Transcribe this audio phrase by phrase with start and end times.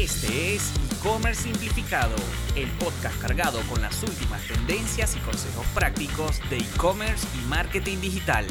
[0.00, 2.16] Este es E-Commerce Simplificado,
[2.56, 8.46] el podcast cargado con las últimas tendencias y consejos prácticos de e-commerce y marketing digital.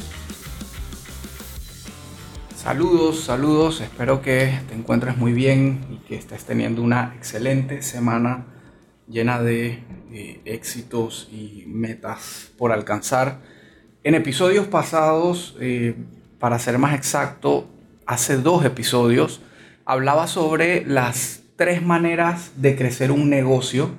[2.55, 8.45] Saludos, saludos, espero que te encuentres muy bien y que estés teniendo una excelente semana
[9.07, 13.41] llena de eh, éxitos y metas por alcanzar.
[14.04, 15.95] En episodios pasados, eh,
[16.38, 17.68] para ser más exacto,
[18.05, 19.41] hace dos episodios,
[19.89, 23.89] hablaba sobre las tres maneras de crecer un negocio.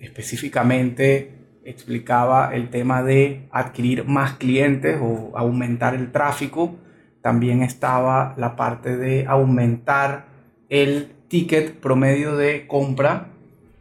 [0.00, 6.76] Específicamente explicaba el tema de adquirir más clientes o aumentar el tráfico.
[7.20, 10.24] También estaba la parte de aumentar
[10.70, 13.26] el ticket promedio de compra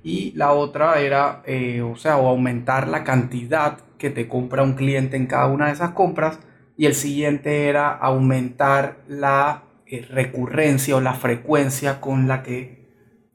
[0.04, 5.16] y la otra era, eh, o sea, aumentar la cantidad que te compra un cliente
[5.16, 6.38] en cada una de esas compras
[6.76, 9.65] y el siguiente era aumentar la
[10.10, 12.86] recurrencia o la frecuencia con la que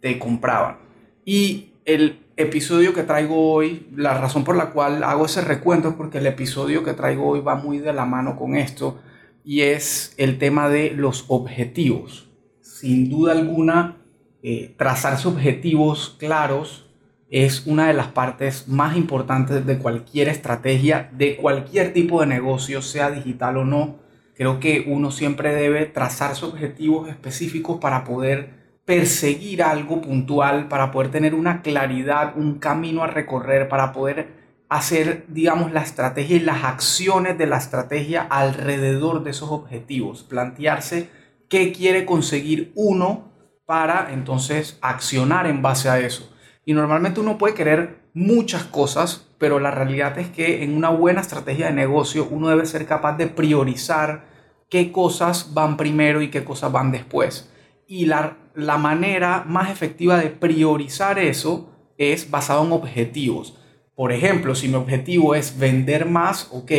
[0.00, 0.78] te compraban.
[1.24, 5.94] Y el episodio que traigo hoy, la razón por la cual hago ese recuento es
[5.94, 9.00] porque el episodio que traigo hoy va muy de la mano con esto
[9.44, 12.28] y es el tema de los objetivos.
[12.60, 13.96] Sin duda alguna,
[14.42, 16.86] eh, trazarse objetivos claros
[17.30, 22.82] es una de las partes más importantes de cualquier estrategia, de cualquier tipo de negocio,
[22.82, 24.00] sea digital o no.
[24.40, 31.10] Creo que uno siempre debe trazarse objetivos específicos para poder perseguir algo puntual, para poder
[31.10, 34.28] tener una claridad, un camino a recorrer, para poder
[34.70, 41.10] hacer, digamos, la estrategia y las acciones de la estrategia alrededor de esos objetivos, plantearse
[41.50, 43.30] qué quiere conseguir uno
[43.66, 46.34] para entonces accionar en base a eso.
[46.64, 51.20] Y normalmente uno puede querer muchas cosas, pero la realidad es que en una buena
[51.20, 54.29] estrategia de negocio uno debe ser capaz de priorizar
[54.70, 57.50] qué cosas van primero y qué cosas van después.
[57.86, 63.58] Y la, la manera más efectiva de priorizar eso es basado en objetivos.
[63.94, 66.72] Por ejemplo, si mi objetivo es vender más, ok,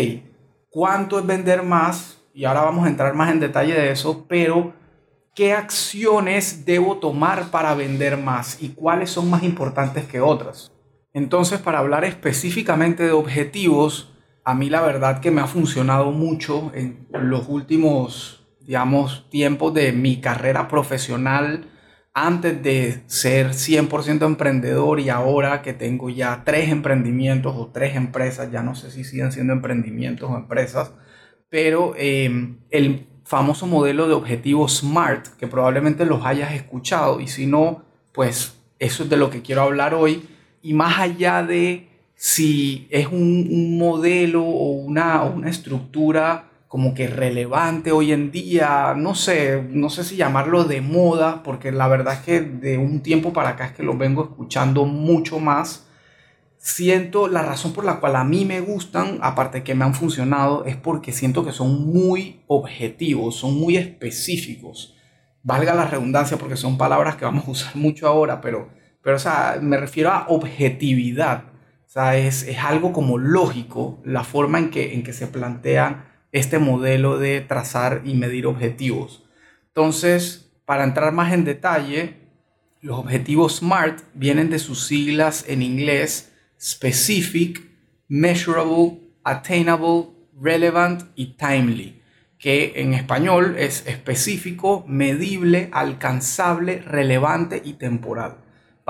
[0.69, 2.18] ¿cuánto es vender más?
[2.34, 4.74] Y ahora vamos a entrar más en detalle de eso, pero
[5.35, 10.72] ¿qué acciones debo tomar para vender más y cuáles son más importantes que otras?
[11.13, 14.13] Entonces, para hablar específicamente de objetivos,
[14.44, 19.91] a mí la verdad que me ha funcionado mucho en los últimos, digamos, tiempos de
[19.91, 21.68] mi carrera profesional,
[22.13, 28.51] antes de ser 100% emprendedor y ahora que tengo ya tres emprendimientos o tres empresas,
[28.51, 30.91] ya no sé si siguen siendo emprendimientos o empresas,
[31.50, 37.46] pero em, el famoso modelo de objetivo SMART, que probablemente los hayas escuchado y si
[37.46, 40.28] no, pues eso es de lo que quiero hablar hoy.
[40.62, 41.91] Y más allá de
[42.23, 49.15] si es un, modelo o una, una estructura como que relevante hoy en día, no
[49.15, 53.33] sé, no sé si llamarlo de moda, porque la verdad es que de un tiempo
[53.33, 55.87] para acá es que lo vengo escuchando mucho más.
[56.57, 60.63] Siento la razón por la cual a mí me gustan, aparte que me han funcionado,
[60.65, 64.95] es porque siento que son muy objetivos, son muy específicos.
[65.41, 68.69] Valga la redundancia porque son palabras que vamos a usar mucho ahora, pero,
[69.01, 71.50] pero o sea, me refiero a objetividad
[71.96, 77.41] es, algo como lógico la forma en que, en que se plantea este modelo de
[77.41, 79.24] trazar y medir objetivos.
[79.68, 82.16] Entonces, para entrar más en detalle,
[82.80, 87.62] los objetivos SMART vienen de sus siglas en inglés Specific,
[88.07, 90.09] Measurable, Attainable,
[90.40, 92.01] Relevant y Timely,
[92.38, 98.41] que en español es específico, medible, alcanzable, relevante y temporal.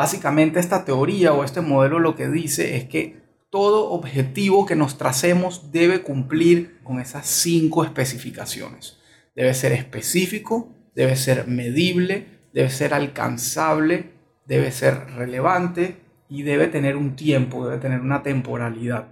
[0.01, 4.97] Básicamente esta teoría o este modelo lo que dice es que todo objetivo que nos
[4.97, 8.97] tracemos debe cumplir con esas cinco especificaciones.
[9.35, 14.13] Debe ser específico, debe ser medible, debe ser alcanzable,
[14.47, 15.97] debe ser relevante
[16.28, 19.09] y debe tener un tiempo, debe tener una temporalidad.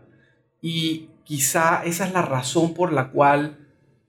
[0.60, 3.60] Y quizá esa es la razón por la cual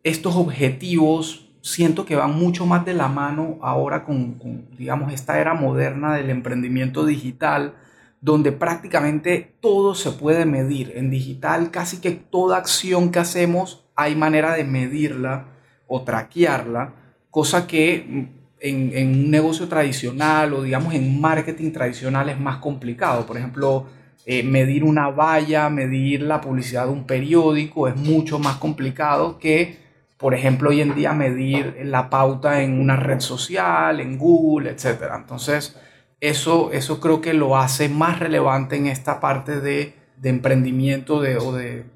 [0.02, 4.38] estos objetivos siento que van mucho más de la mano ahora con,
[4.76, 7.74] digamos, esta era moderna del emprendimiento digital,
[8.20, 10.92] donde prácticamente todo se puede medir.
[10.96, 15.46] En digital casi que toda acción que hacemos hay manera de medirla
[15.86, 16.94] o traquearla,
[17.30, 18.28] cosa que
[18.60, 23.26] en, en, un negocio tradicional o digamos en marketing tradicional es más complicado.
[23.26, 23.86] Por ejemplo,
[24.26, 29.79] eh, medir una valla, medir la publicidad de un periódico es mucho más complicado que
[30.20, 35.04] por ejemplo, hoy en día medir la pauta en una red social, en Google, etc.
[35.16, 35.76] Entonces,
[36.20, 41.52] eso, eso creo que lo hace más relevante en esta parte de, emprendimiento de, o
[41.52, 41.86] de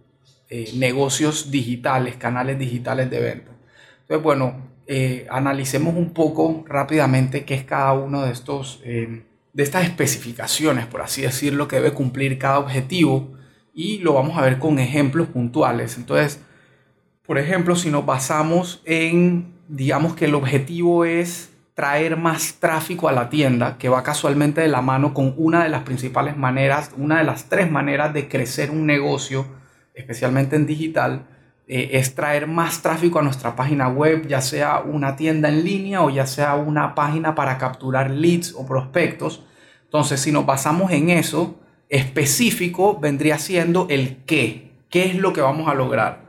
[0.48, 3.52] eh, negocios digitales, canales digitales de venta.
[4.00, 9.22] Entonces, bueno, eh, analicemos un poco rápidamente qué es cada uno de estos, eh,
[9.52, 13.34] de estas especificaciones, por así decirlo, que debe cumplir cada objetivo
[13.74, 15.98] y lo vamos a ver con ejemplos puntuales.
[15.98, 16.40] Entonces,
[17.26, 23.12] por ejemplo, si nos basamos en, digamos que el objetivo es traer más tráfico a
[23.12, 27.18] la tienda, que va casualmente de la mano con una de las principales maneras, una
[27.18, 29.46] de las tres maneras de crecer un negocio,
[29.94, 31.26] especialmente en digital,
[31.66, 36.02] eh, es traer más tráfico a nuestra página web, ya sea una tienda en línea
[36.02, 39.44] o ya sea una página para capturar leads o prospectos.
[39.84, 44.72] Entonces, si nos basamos en eso, específico vendría siendo el qué.
[44.90, 46.23] ¿Qué es lo que vamos a lograr?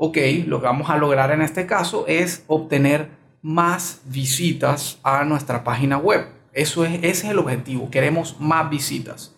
[0.00, 0.16] Ok,
[0.46, 3.08] lo que vamos a lograr en este caso es obtener
[3.42, 6.24] más visitas a nuestra página web.
[6.52, 7.90] Eso es, ese es el objetivo.
[7.90, 9.34] Queremos más visitas.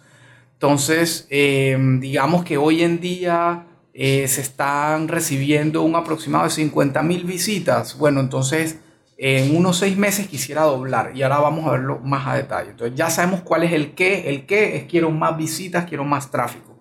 [0.52, 7.02] Entonces, eh, digamos que hoy en día eh, se están recibiendo un aproximado de 50
[7.04, 7.96] mil visitas.
[7.96, 8.80] Bueno, entonces
[9.16, 12.72] en unos seis meses quisiera doblar y ahora vamos a verlo más a detalle.
[12.72, 14.28] Entonces ya sabemos cuál es el qué.
[14.28, 16.78] El qué es quiero más visitas, quiero más tráfico.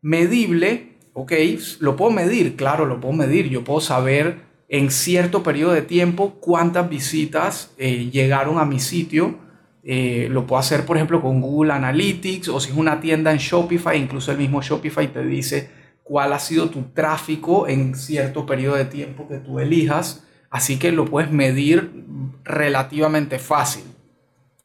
[0.00, 1.32] Medible, ok,
[1.80, 3.48] lo puedo medir, claro, lo puedo medir.
[3.48, 9.38] Yo puedo saber en cierto periodo de tiempo cuántas visitas eh, llegaron a mi sitio.
[9.84, 13.38] Eh, lo puedo hacer, por ejemplo, con Google Analytics o si es una tienda en
[13.38, 15.70] Shopify, incluso el mismo Shopify te dice
[16.02, 20.92] cuál ha sido tu tráfico en cierto periodo de tiempo que tú elijas, así que
[20.92, 22.04] lo puedes medir
[22.44, 23.84] relativamente fácil.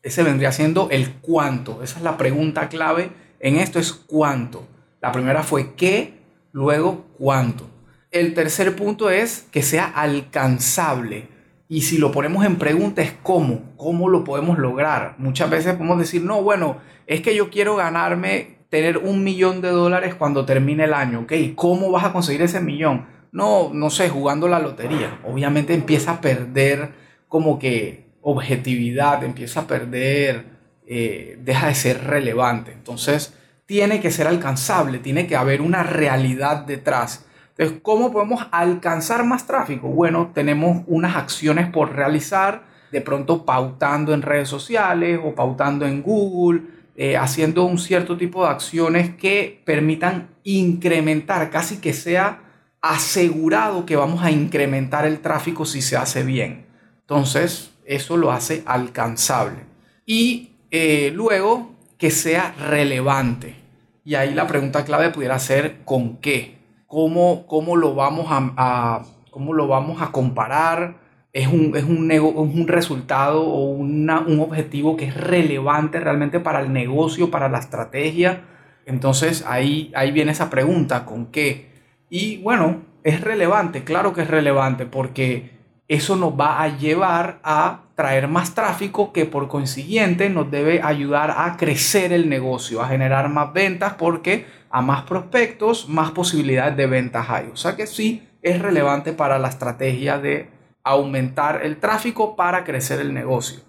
[0.04, 4.68] Ese vendría siendo el cuánto, esa es la pregunta clave en esto es cuánto.
[5.02, 6.17] La primera fue qué,
[6.52, 7.70] luego cuánto.
[8.12, 11.28] El tercer punto es que sea alcanzable.
[11.70, 15.16] Y si lo ponemos en pregunta es cómo, cómo lo podemos lograr.
[15.18, 19.70] Muchas veces podemos decir, no, bueno, es que yo quiero ganarme tener un millón de
[19.70, 21.34] dólares cuando termine el año, ¿ok?
[21.56, 23.06] ¿Cómo vas a conseguir ese millón?
[23.32, 25.20] No, no sé, jugando la lotería.
[25.26, 26.92] Obviamente empieza a perder
[27.28, 30.46] como que objetividad, empieza a perder,
[30.86, 32.72] eh, deja de ser relevante.
[32.72, 33.34] Entonces,
[33.68, 37.26] tiene que ser alcanzable, tiene que haber una realidad detrás.
[37.50, 39.90] Entonces, ¿cómo podemos alcanzar más tráfico?
[39.90, 46.02] Bueno, tenemos unas acciones por realizar, de pronto pautando en redes sociales o pautando en
[46.02, 46.62] Google,
[46.96, 52.42] eh, haciendo un cierto tipo de acciones que permitan incrementar, casi que sea
[52.82, 56.66] asegurado que vamos a incrementar el tráfico si se hace bien.
[57.02, 59.66] Entonces, eso lo hace alcanzable.
[60.06, 63.56] Y eh, luego, que sea relevante.
[64.04, 66.58] Y ahí la pregunta clave pudiera ser ¿con qué?
[66.88, 71.08] ¿Cómo, cómo, lo, vamos a cómo lo vamos a comparar?
[71.38, 76.74] es un, es un, un resultado o un objetivo que es relevante realmente para el
[76.74, 78.42] negocio, para la estrategia.
[78.88, 81.70] Entonces ahí, ahí viene esa pregunta, ¿con qué?
[82.10, 85.57] Y bueno, es relevante, claro que es relevante porque
[85.88, 91.34] eso nos va a llevar a traer más tráfico que por consiguiente nos debe ayudar
[91.38, 96.88] a crecer el negocio, a generar más ventas porque a más prospectos, más posibilidades de
[96.88, 97.50] ventas hay.
[97.54, 100.50] O sea que sí, es relevante para la estrategia de
[100.84, 103.62] aumentar el tráfico para crecer el negocio.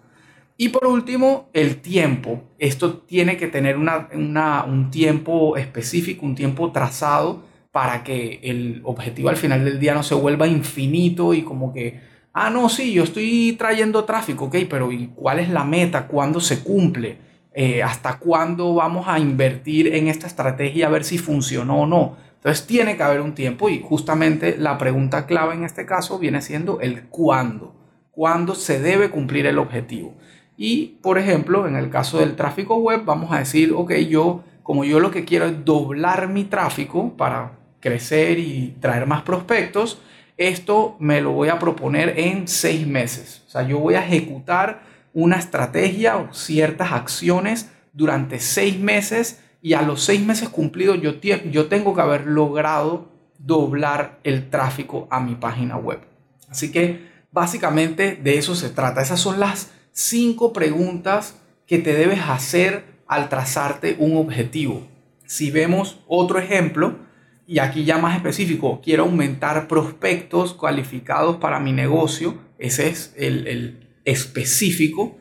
[0.56, 2.42] Y por último, el tiempo.
[2.58, 9.36] Esto tiene que tener un tiempo específico, un tiempo trazado para que el objetivo al
[9.36, 12.00] final del día no se vuelva infinito y como que,
[12.32, 16.06] ah, no, sí, yo estoy trayendo tráfico, ok, pero ¿y cuál es la meta?
[16.06, 17.18] ¿Cuándo se cumple?
[17.52, 22.16] Eh, ¿Hasta cuándo vamos a invertir en esta estrategia a ver si funcionó o no?
[22.36, 26.40] Entonces tiene que haber un tiempo y justamente la pregunta clave en este caso viene
[26.40, 27.74] siendo el cuándo.
[28.12, 30.14] ¿Cuándo se debe cumplir el objetivo?
[30.56, 34.84] Y por ejemplo, en el caso del tráfico web, vamos a decir, ok, yo como
[34.84, 37.52] yo lo que quiero es doblar mi tráfico para
[37.88, 40.00] crecer y traer más prospectos,
[40.36, 43.42] esto me lo voy a proponer en seis meses.
[43.46, 44.82] O sea, yo voy a ejecutar
[45.14, 51.14] una estrategia o ciertas acciones durante seis meses y a los seis meses cumplidos yo,
[51.50, 56.00] yo tengo que haber logrado doblar el tráfico a mi página web.
[56.48, 59.02] Así que básicamente de eso se trata.
[59.02, 64.86] Esas son las cinco preguntas que te debes hacer al trazarte un objetivo.
[65.26, 67.07] Si vemos otro ejemplo,
[67.48, 73.88] y aquí ya más específico, quiero aumentar prospectos cualificados para mi negocio, ese es el,
[74.04, 75.16] específico.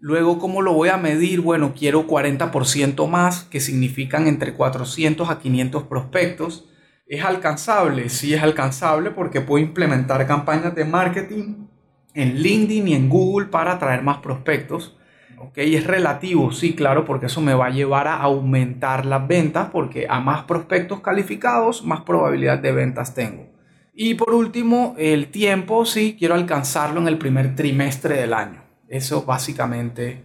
[0.00, 1.42] Luego, ¿cómo lo voy a medir?
[1.42, 6.66] Bueno, quiero 40% más, que significan entre 400 a 500 prospectos.
[7.06, 8.08] ¿Es alcanzable?
[8.08, 11.66] Sí es alcanzable porque puedo implementar campañas de marketing
[12.14, 14.96] en LinkedIn y en Google para atraer más prospectos.
[15.38, 15.58] ¿Ok?
[15.58, 20.06] Es relativo, sí, claro, porque eso me va a llevar a aumentar las ventas porque
[20.08, 23.46] a más prospectos calificados, más probabilidad de ventas tengo.
[23.94, 28.62] Y por último, el tiempo, sí, quiero alcanzarlo en el primer trimestre del año.
[28.88, 30.22] Eso básicamente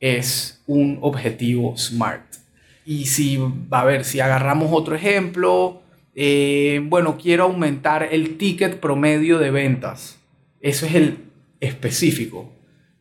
[0.00, 2.36] es un objetivo SMART.
[2.84, 3.38] Y si,
[3.70, 5.82] a ver, si agarramos otro ejemplo,
[6.14, 10.18] eh, bueno, quiero aumentar el ticket promedio de ventas.
[10.60, 11.18] Eso es el
[11.60, 12.52] específico.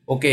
[0.06, 0.26] Ok,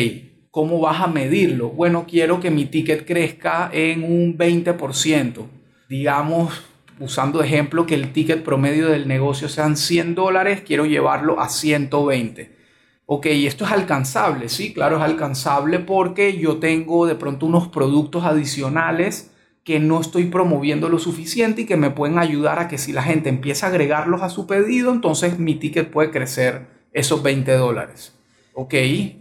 [0.55, 1.71] ¿cómo vas a medirlo?
[1.71, 5.47] Bueno, quiero que mi ticket crezca en un 20%.
[5.89, 6.63] Digamos,
[7.01, 12.57] usando ejemplo, que el ticket promedio del negocio sean 100 dólares, quiero llevarlo a 120.
[13.05, 18.23] Ok, esto es alcanzable, sí, claro, es alcanzable porque yo tengo de pronto unos productos
[18.23, 19.33] adicionales
[19.65, 23.03] que no estoy promoviendo lo suficiente y que me pueden ayudar a que si la
[23.03, 28.15] gente empieza a agregarlos a su pedido, entonces mi ticket puede crecer esos 20 dólares.
[28.57, 28.75] ¿Ok?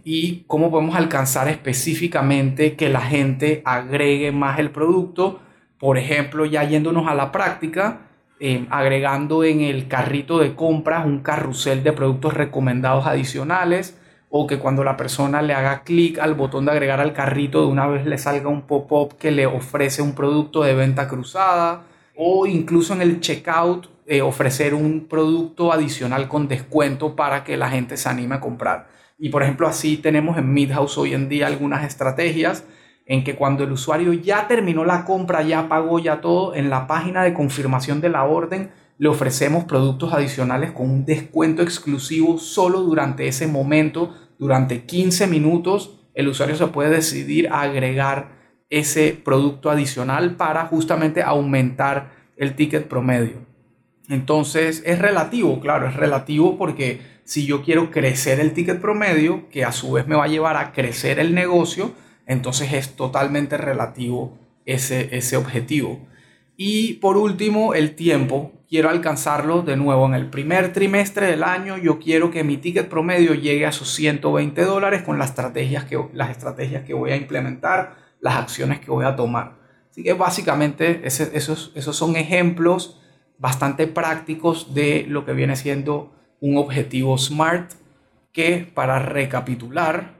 [0.04, 5.40] ¿Y cómo podemos alcanzar específicamente que la gente agregue más el producto?
[5.78, 8.02] Por ejemplo, ya yéndonos a la práctica,
[8.38, 13.98] eh, agregando en el carrito de compras un carrusel de productos recomendados adicionales
[14.30, 17.66] o que cuando la persona le haga clic al botón de agregar al carrito de
[17.66, 21.82] una vez le salga un pop-up que le ofrece un producto de venta cruzada
[22.16, 27.70] o incluso en el checkout eh, ofrecer un producto adicional con descuento para que la
[27.70, 28.93] gente se anime a comprar.
[29.18, 32.64] Y por ejemplo así tenemos en Midhouse hoy en día algunas estrategias
[33.06, 36.86] en que cuando el usuario ya terminó la compra, ya pagó, ya todo, en la
[36.86, 42.80] página de confirmación de la orden le ofrecemos productos adicionales con un descuento exclusivo solo
[42.80, 48.34] durante ese momento durante 15 minutos el usuario se puede decidir a agregar
[48.70, 53.44] ese producto adicional para justamente aumentar el ticket promedio.
[54.08, 59.64] Entonces es relativo, claro, es relativo porque si yo quiero crecer el ticket promedio, que
[59.64, 61.92] a su vez me va a llevar a crecer el negocio,
[62.26, 66.06] entonces es totalmente relativo ese, ese objetivo.
[66.56, 71.78] Y por último, el tiempo quiero alcanzarlo de nuevo en el primer trimestre del año.
[71.78, 75.98] Yo quiero que mi ticket promedio llegue a sus 120 dólares con las estrategias que,
[76.12, 79.56] las estrategias que voy a implementar, las acciones que voy a tomar.
[79.90, 83.00] Así que básicamente esos, esos son ejemplos
[83.38, 87.72] bastante prácticos de lo que viene siendo un objetivo SMART
[88.32, 90.14] que para recapitular,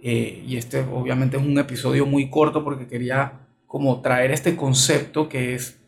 [0.00, 3.32] eh, y este obviamente es un episodio muy corto porque quería
[3.66, 5.80] como traer este concepto que es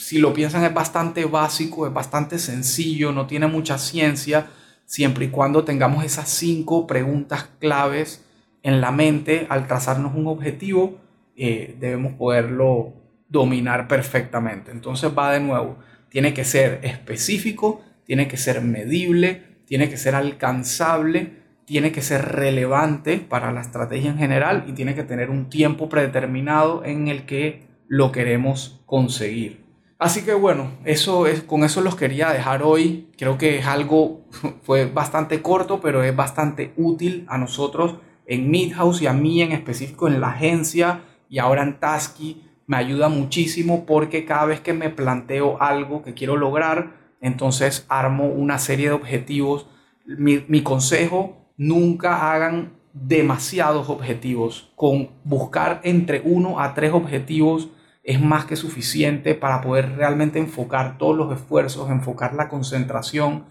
[0.00, 4.46] si lo piensan, es bastante básico, es bastante sencillo, no tiene mucha ciencia,
[4.86, 8.24] siempre y cuando tengamos esas cinco preguntas claves
[8.62, 10.98] en la mente al trazarnos un objetivo,
[11.36, 12.94] eh, debemos poderlo
[13.28, 14.70] dominar perfectamente.
[14.70, 15.76] Entonces va de nuevo,
[16.08, 21.30] tiene que ser específico, tiene que ser medible, tiene que ser alcanzable,
[21.64, 25.88] tiene que ser relevante para la estrategia en general y tiene que tener un tiempo
[25.88, 29.64] predeterminado en el que lo queremos conseguir.
[29.96, 33.12] Así que bueno, eso es, con eso los quería dejar hoy.
[33.16, 34.26] Creo que es algo,
[34.64, 37.94] fue bastante corto, pero es bastante útil a nosotros
[38.26, 42.42] en Midhouse y a mí en específico en la agencia y ahora en Tasky.
[42.66, 48.26] Me ayuda muchísimo porque cada vez que me planteo algo que quiero lograr, entonces armo
[48.26, 49.66] una serie de objetivos.
[50.06, 54.72] Mi, consejo, nunca hagan demasiados objetivos.
[54.76, 57.70] Con buscar entre uno a tres objetivos
[58.02, 63.44] es más que suficiente para poder realmente enfocar todos los esfuerzos, enfocar la concentración.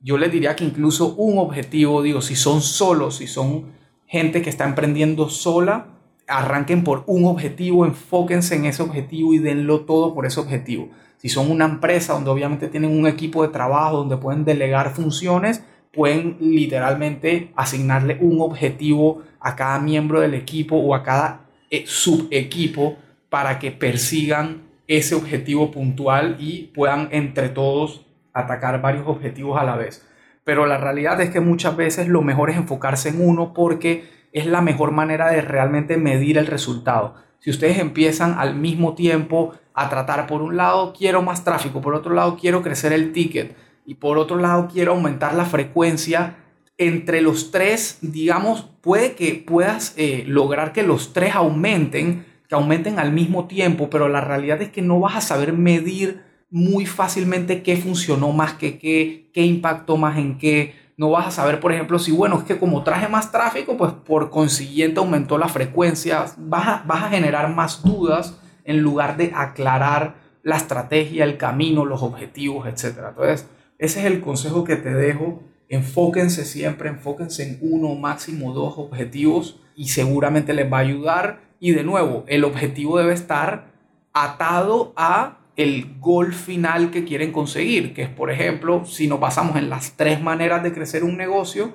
[0.00, 3.72] Yo les diría que incluso un objetivo, digo, si son solos, si son
[4.06, 5.88] gente que está emprendiendo sola,
[6.28, 10.90] arranquen por un objetivo, enfóquense en ese objetivo y denlo todo por ese objetivo.
[11.16, 15.64] Si son una empresa donde obviamente tienen un equipo de trabajo, donde pueden delegar funciones,
[15.92, 22.96] pueden literalmente asignarle un objetivo a cada miembro del equipo o a cada eh, subequipo
[23.30, 29.76] para que persigan ese objetivo puntual y puedan entre todos atacar varios objetivos a la
[29.76, 30.06] vez.
[30.44, 34.46] Pero la realidad es que muchas veces lo mejor es enfocarse en uno porque es
[34.46, 37.14] la mejor manera de realmente medir el resultado.
[37.46, 41.94] Si ustedes empiezan al mismo tiempo a tratar por un lado quiero más tráfico, por
[41.94, 46.38] otro lado quiero crecer el ticket y por otro lado quiero aumentar la frecuencia,
[46.76, 52.98] entre los tres, digamos, puede que puedas eh, lograr que los tres aumenten, que aumenten
[52.98, 57.62] al mismo tiempo, pero la realidad es que no vas a saber medir muy fácilmente
[57.62, 60.74] qué funcionó más que qué, qué impactó más en qué.
[60.96, 63.92] No vas a saber, por ejemplo, si, bueno, es que como traje más tráfico, pues
[63.92, 66.24] por consiguiente aumentó la frecuencia.
[66.38, 71.84] Vas a, vas a generar más dudas en lugar de aclarar la estrategia, el camino,
[71.84, 72.98] los objetivos, etc.
[73.08, 73.48] Entonces,
[73.78, 75.42] ese es el consejo que te dejo.
[75.68, 81.72] Enfóquense siempre, enfóquense en uno, máximo dos objetivos y seguramente les va a ayudar y
[81.72, 83.72] de nuevo, el objetivo debe estar
[84.12, 89.56] atado a el gol final que quieren conseguir, que es, por ejemplo, si nos basamos
[89.56, 91.72] en las tres maneras de crecer un negocio,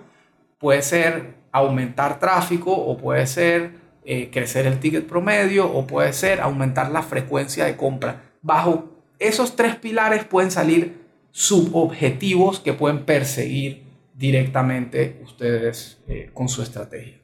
[0.60, 6.42] puede ser aumentar tráfico o puede ser eh, crecer el ticket promedio o puede ser
[6.42, 8.22] aumentar la frecuencia de compra.
[8.42, 13.84] Bajo esos tres pilares pueden salir subobjetivos que pueden perseguir
[14.14, 17.20] directamente ustedes eh, con su estrategia.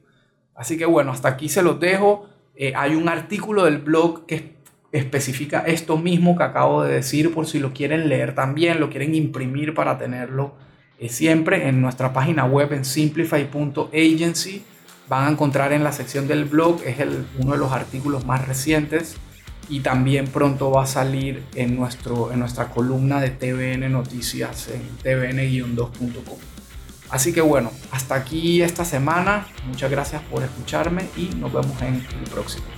[0.54, 2.28] Así que bueno, hasta aquí se los dejo.
[2.56, 4.57] Eh, hay un artículo del blog que
[4.92, 9.14] especifica esto mismo que acabo de decir por si lo quieren leer también, lo quieren
[9.14, 10.54] imprimir para tenerlo
[10.98, 14.64] eh, siempre en nuestra página web en simplify.agency.
[15.08, 16.96] Van a encontrar en la sección del blog, es
[17.38, 19.16] uno de los artículos más recientes
[19.70, 24.82] y también pronto va a salir en, nuestro, en nuestra columna de TVN Noticias en
[25.02, 26.38] tvn-2.com.
[27.10, 29.46] Así que bueno, hasta aquí esta semana.
[29.66, 32.77] Muchas gracias por escucharme y nos vemos en el próximo.